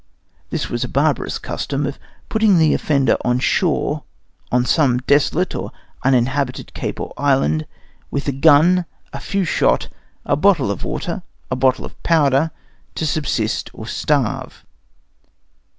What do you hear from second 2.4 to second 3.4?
the offender on